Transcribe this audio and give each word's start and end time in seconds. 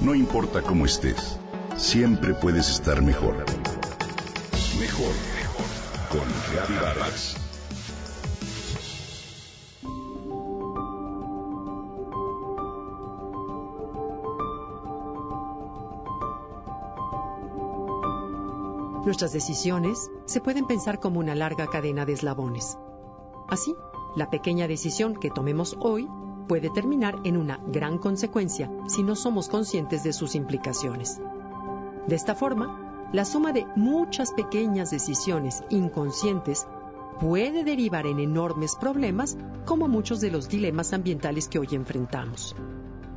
No 0.00 0.14
importa 0.14 0.62
cómo 0.62 0.84
estés, 0.84 1.38
siempre 1.76 2.34
puedes 2.34 2.68
estar 2.68 3.00
mejor. 3.02 3.36
Mejor, 4.78 5.14
mejor. 5.36 5.66
Con 6.10 6.28
Reavivadas. 6.52 7.36
Nuestras 19.04 19.32
decisiones 19.32 20.10
se 20.24 20.40
pueden 20.40 20.66
pensar 20.66 20.98
como 20.98 21.20
una 21.20 21.34
larga 21.34 21.66
cadena 21.66 22.06
de 22.06 22.14
eslabones. 22.14 22.78
Así, 23.48 23.74
la 24.16 24.30
pequeña 24.30 24.66
decisión 24.66 25.14
que 25.14 25.30
tomemos 25.30 25.76
hoy 25.80 26.08
puede 26.46 26.70
terminar 26.70 27.16
en 27.24 27.36
una 27.36 27.60
gran 27.68 27.98
consecuencia 27.98 28.70
si 28.86 29.02
no 29.02 29.16
somos 29.16 29.48
conscientes 29.48 30.02
de 30.04 30.12
sus 30.12 30.34
implicaciones. 30.34 31.20
De 32.06 32.14
esta 32.14 32.34
forma, 32.34 33.08
la 33.12 33.24
suma 33.24 33.52
de 33.52 33.66
muchas 33.76 34.32
pequeñas 34.32 34.90
decisiones 34.90 35.62
inconscientes 35.70 36.66
puede 37.20 37.64
derivar 37.64 38.06
en 38.06 38.18
enormes 38.18 38.76
problemas 38.76 39.36
como 39.64 39.88
muchos 39.88 40.20
de 40.20 40.30
los 40.30 40.48
dilemas 40.48 40.92
ambientales 40.92 41.48
que 41.48 41.58
hoy 41.58 41.68
enfrentamos. 41.72 42.56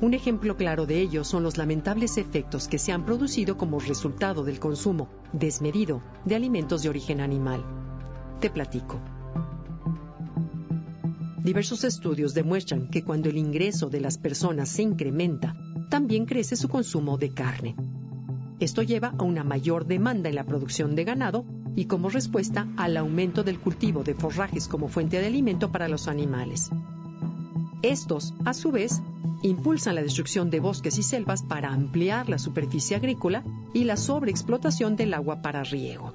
Un 0.00 0.14
ejemplo 0.14 0.56
claro 0.56 0.86
de 0.86 1.00
ello 1.00 1.22
son 1.22 1.44
los 1.44 1.58
lamentables 1.58 2.18
efectos 2.18 2.66
que 2.66 2.78
se 2.78 2.90
han 2.90 3.04
producido 3.04 3.56
como 3.56 3.78
resultado 3.78 4.42
del 4.42 4.58
consumo 4.58 5.08
desmedido 5.32 6.02
de 6.24 6.34
alimentos 6.34 6.82
de 6.82 6.88
origen 6.88 7.20
animal. 7.20 7.64
Te 8.40 8.50
platico. 8.50 8.98
Diversos 11.42 11.82
estudios 11.82 12.34
demuestran 12.34 12.88
que 12.88 13.02
cuando 13.02 13.28
el 13.28 13.36
ingreso 13.36 13.88
de 13.88 14.00
las 14.00 14.16
personas 14.16 14.68
se 14.68 14.82
incrementa, 14.82 15.56
también 15.90 16.24
crece 16.24 16.54
su 16.54 16.68
consumo 16.68 17.18
de 17.18 17.34
carne. 17.34 17.74
Esto 18.60 18.82
lleva 18.82 19.12
a 19.18 19.24
una 19.24 19.42
mayor 19.42 19.86
demanda 19.86 20.28
en 20.28 20.36
la 20.36 20.44
producción 20.44 20.94
de 20.94 21.02
ganado 21.02 21.44
y 21.74 21.86
como 21.86 22.10
respuesta 22.10 22.68
al 22.76 22.96
aumento 22.96 23.42
del 23.42 23.58
cultivo 23.58 24.04
de 24.04 24.14
forrajes 24.14 24.68
como 24.68 24.86
fuente 24.86 25.18
de 25.18 25.26
alimento 25.26 25.72
para 25.72 25.88
los 25.88 26.06
animales. 26.06 26.70
Estos, 27.82 28.34
a 28.44 28.54
su 28.54 28.70
vez, 28.70 29.02
impulsan 29.42 29.96
la 29.96 30.02
destrucción 30.02 30.48
de 30.48 30.60
bosques 30.60 30.96
y 30.98 31.02
selvas 31.02 31.42
para 31.42 31.72
ampliar 31.72 32.28
la 32.28 32.38
superficie 32.38 32.94
agrícola 32.94 33.42
y 33.74 33.82
la 33.82 33.96
sobreexplotación 33.96 34.94
del 34.94 35.12
agua 35.12 35.42
para 35.42 35.64
riego. 35.64 36.14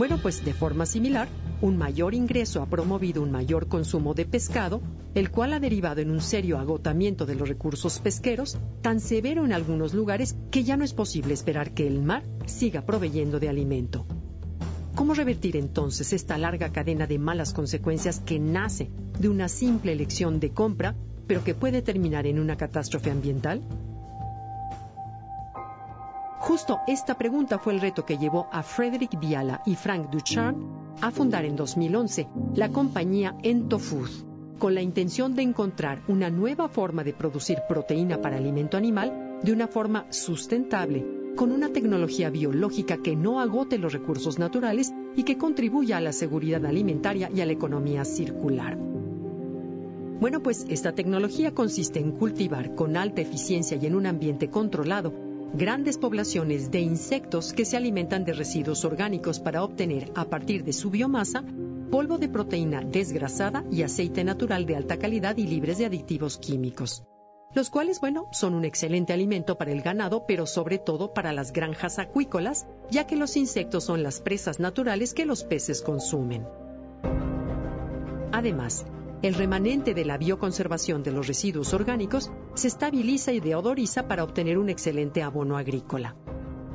Bueno, 0.00 0.16
pues 0.16 0.42
de 0.42 0.54
forma 0.54 0.86
similar, 0.86 1.28
un 1.60 1.76
mayor 1.76 2.14
ingreso 2.14 2.62
ha 2.62 2.66
promovido 2.70 3.22
un 3.22 3.30
mayor 3.30 3.68
consumo 3.68 4.14
de 4.14 4.24
pescado, 4.24 4.80
el 5.14 5.30
cual 5.30 5.52
ha 5.52 5.60
derivado 5.60 6.00
en 6.00 6.10
un 6.10 6.22
serio 6.22 6.58
agotamiento 6.58 7.26
de 7.26 7.34
los 7.34 7.46
recursos 7.46 7.98
pesqueros, 7.98 8.56
tan 8.80 9.00
severo 9.00 9.44
en 9.44 9.52
algunos 9.52 9.92
lugares 9.92 10.36
que 10.50 10.64
ya 10.64 10.78
no 10.78 10.84
es 10.84 10.94
posible 10.94 11.34
esperar 11.34 11.74
que 11.74 11.86
el 11.86 12.00
mar 12.00 12.22
siga 12.46 12.86
proveyendo 12.86 13.40
de 13.40 13.50
alimento. 13.50 14.06
¿Cómo 14.94 15.12
revertir 15.12 15.54
entonces 15.58 16.14
esta 16.14 16.38
larga 16.38 16.72
cadena 16.72 17.06
de 17.06 17.18
malas 17.18 17.52
consecuencias 17.52 18.20
que 18.20 18.38
nace 18.38 18.88
de 19.18 19.28
una 19.28 19.50
simple 19.50 19.92
elección 19.92 20.40
de 20.40 20.48
compra, 20.52 20.96
pero 21.26 21.44
que 21.44 21.54
puede 21.54 21.82
terminar 21.82 22.26
en 22.26 22.38
una 22.38 22.56
catástrofe 22.56 23.10
ambiental? 23.10 23.60
Justo 26.50 26.80
esta 26.88 27.16
pregunta 27.16 27.60
fue 27.60 27.74
el 27.74 27.80
reto 27.80 28.04
que 28.04 28.18
llevó 28.18 28.48
a 28.50 28.64
Frederick 28.64 29.20
Viala 29.20 29.62
y 29.66 29.76
Frank 29.76 30.10
Ducharme 30.10 30.66
a 31.00 31.12
fundar 31.12 31.44
en 31.44 31.54
2011 31.54 32.26
la 32.56 32.70
compañía 32.70 33.36
Entofood, 33.44 34.58
con 34.58 34.74
la 34.74 34.82
intención 34.82 35.36
de 35.36 35.42
encontrar 35.42 36.02
una 36.08 36.28
nueva 36.28 36.68
forma 36.68 37.04
de 37.04 37.12
producir 37.12 37.58
proteína 37.68 38.20
para 38.20 38.38
alimento 38.38 38.76
animal 38.76 39.38
de 39.44 39.52
una 39.52 39.68
forma 39.68 40.06
sustentable, 40.10 41.06
con 41.36 41.52
una 41.52 41.68
tecnología 41.68 42.30
biológica 42.30 42.96
que 42.96 43.14
no 43.14 43.38
agote 43.38 43.78
los 43.78 43.92
recursos 43.92 44.40
naturales 44.40 44.92
y 45.14 45.22
que 45.22 45.38
contribuya 45.38 45.98
a 45.98 46.00
la 46.00 46.12
seguridad 46.12 46.66
alimentaria 46.66 47.30
y 47.32 47.42
a 47.42 47.46
la 47.46 47.52
economía 47.52 48.04
circular. 48.04 48.76
Bueno, 48.76 50.42
pues 50.42 50.66
esta 50.68 50.96
tecnología 50.96 51.54
consiste 51.54 52.00
en 52.00 52.10
cultivar 52.10 52.74
con 52.74 52.96
alta 52.96 53.20
eficiencia 53.20 53.76
y 53.80 53.86
en 53.86 53.94
un 53.94 54.06
ambiente 54.06 54.50
controlado 54.50 55.29
grandes 55.52 55.98
poblaciones 55.98 56.70
de 56.70 56.80
insectos 56.80 57.52
que 57.52 57.64
se 57.64 57.76
alimentan 57.76 58.24
de 58.24 58.32
residuos 58.32 58.84
orgánicos 58.84 59.40
para 59.40 59.64
obtener, 59.64 60.12
a 60.14 60.24
partir 60.24 60.64
de 60.64 60.72
su 60.72 60.90
biomasa, 60.90 61.44
polvo 61.90 62.18
de 62.18 62.28
proteína 62.28 62.82
desgrasada 62.82 63.64
y 63.70 63.82
aceite 63.82 64.22
natural 64.24 64.64
de 64.66 64.76
alta 64.76 64.98
calidad 64.98 65.36
y 65.36 65.46
libres 65.46 65.78
de 65.78 65.86
aditivos 65.86 66.38
químicos. 66.38 67.04
Los 67.52 67.68
cuales, 67.68 68.00
bueno, 68.00 68.28
son 68.30 68.54
un 68.54 68.64
excelente 68.64 69.12
alimento 69.12 69.58
para 69.58 69.72
el 69.72 69.82
ganado, 69.82 70.24
pero 70.24 70.46
sobre 70.46 70.78
todo 70.78 71.12
para 71.12 71.32
las 71.32 71.52
granjas 71.52 71.98
acuícolas, 71.98 72.66
ya 72.90 73.08
que 73.08 73.16
los 73.16 73.36
insectos 73.36 73.84
son 73.84 74.04
las 74.04 74.20
presas 74.20 74.60
naturales 74.60 75.14
que 75.14 75.26
los 75.26 75.42
peces 75.42 75.82
consumen. 75.82 76.46
Además, 78.30 78.86
el 79.22 79.34
remanente 79.34 79.92
de 79.92 80.04
la 80.06 80.16
bioconservación 80.16 81.02
de 81.02 81.12
los 81.12 81.26
residuos 81.26 81.74
orgánicos 81.74 82.32
se 82.54 82.68
estabiliza 82.68 83.32
y 83.32 83.40
deodoriza 83.40 84.08
para 84.08 84.24
obtener 84.24 84.56
un 84.56 84.70
excelente 84.70 85.22
abono 85.22 85.58
agrícola. 85.58 86.16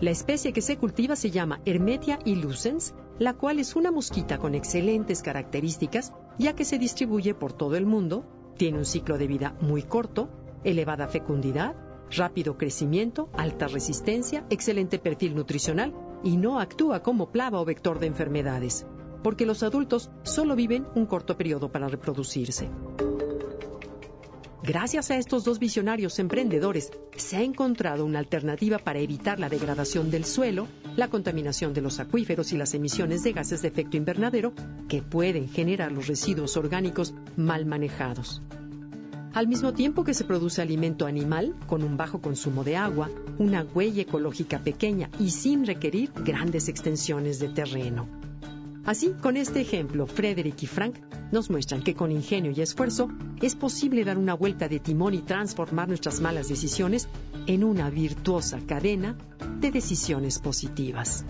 La 0.00 0.10
especie 0.10 0.52
que 0.52 0.60
se 0.60 0.76
cultiva 0.76 1.14
se 1.14 1.30
llama 1.30 1.60
Hermetia 1.64 2.18
illucens, 2.24 2.94
la 3.20 3.34
cual 3.34 3.60
es 3.60 3.76
una 3.76 3.92
mosquita 3.92 4.38
con 4.38 4.56
excelentes 4.56 5.22
características, 5.22 6.12
ya 6.38 6.54
que 6.56 6.64
se 6.64 6.78
distribuye 6.78 7.34
por 7.34 7.52
todo 7.52 7.76
el 7.76 7.86
mundo, 7.86 8.24
tiene 8.56 8.78
un 8.78 8.84
ciclo 8.84 9.18
de 9.18 9.28
vida 9.28 9.54
muy 9.60 9.84
corto, 9.84 10.28
elevada 10.64 11.06
fecundidad, 11.06 11.76
rápido 12.10 12.58
crecimiento, 12.58 13.30
alta 13.34 13.68
resistencia, 13.68 14.44
excelente 14.50 14.98
perfil 14.98 15.36
nutricional 15.36 15.94
y 16.24 16.36
no 16.36 16.58
actúa 16.58 17.04
como 17.04 17.30
plava 17.30 17.60
o 17.60 17.64
vector 17.64 18.00
de 18.00 18.08
enfermedades 18.08 18.84
porque 19.22 19.46
los 19.46 19.62
adultos 19.62 20.10
solo 20.22 20.56
viven 20.56 20.86
un 20.94 21.06
corto 21.06 21.36
periodo 21.36 21.70
para 21.70 21.88
reproducirse. 21.88 22.68
Gracias 24.64 25.10
a 25.10 25.16
estos 25.16 25.42
dos 25.42 25.58
visionarios 25.58 26.20
emprendedores, 26.20 26.92
se 27.16 27.36
ha 27.36 27.42
encontrado 27.42 28.04
una 28.04 28.20
alternativa 28.20 28.78
para 28.78 29.00
evitar 29.00 29.40
la 29.40 29.48
degradación 29.48 30.08
del 30.12 30.24
suelo, 30.24 30.68
la 30.94 31.08
contaminación 31.08 31.74
de 31.74 31.80
los 31.80 31.98
acuíferos 31.98 32.52
y 32.52 32.56
las 32.56 32.72
emisiones 32.72 33.24
de 33.24 33.32
gases 33.32 33.62
de 33.62 33.68
efecto 33.68 33.96
invernadero 33.96 34.52
que 34.88 35.02
pueden 35.02 35.48
generar 35.48 35.90
los 35.90 36.06
residuos 36.06 36.56
orgánicos 36.56 37.12
mal 37.36 37.66
manejados. 37.66 38.40
Al 39.34 39.48
mismo 39.48 39.72
tiempo 39.72 40.04
que 40.04 40.14
se 40.14 40.24
produce 40.24 40.62
alimento 40.62 41.06
animal 41.06 41.56
con 41.66 41.82
un 41.82 41.96
bajo 41.96 42.20
consumo 42.20 42.62
de 42.62 42.76
agua, 42.76 43.10
una 43.38 43.64
huella 43.64 44.02
ecológica 44.02 44.60
pequeña 44.60 45.10
y 45.18 45.30
sin 45.30 45.66
requerir 45.66 46.12
grandes 46.24 46.68
extensiones 46.68 47.40
de 47.40 47.48
terreno. 47.48 48.06
Así, 48.84 49.14
con 49.20 49.36
este 49.36 49.60
ejemplo, 49.60 50.06
Frederick 50.06 50.60
y 50.64 50.66
Frank 50.66 50.96
nos 51.30 51.50
muestran 51.50 51.82
que 51.82 51.94
con 51.94 52.10
ingenio 52.10 52.50
y 52.50 52.60
esfuerzo 52.60 53.08
es 53.40 53.54
posible 53.54 54.04
dar 54.04 54.18
una 54.18 54.34
vuelta 54.34 54.68
de 54.68 54.80
timón 54.80 55.14
y 55.14 55.18
transformar 55.18 55.86
nuestras 55.86 56.20
malas 56.20 56.48
decisiones 56.48 57.08
en 57.46 57.62
una 57.62 57.90
virtuosa 57.90 58.58
cadena 58.66 59.16
de 59.60 59.70
decisiones 59.70 60.40
positivas. 60.40 61.24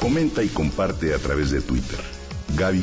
Comenta 0.00 0.42
y 0.42 0.48
comparte 0.48 1.14
a 1.14 1.18
través 1.18 1.50
de 1.50 1.60
Twitter. 1.60 2.00
Gaby 2.56 2.82